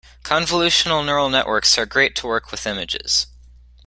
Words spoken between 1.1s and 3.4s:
Networks are great to work with images.